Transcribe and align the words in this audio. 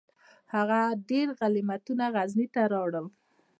هغه 0.53 0.79
ډیر 1.09 1.27
غنیمتونه 1.39 2.05
غزني 2.15 2.47
ته 2.53 2.61
راوړل. 2.73 3.07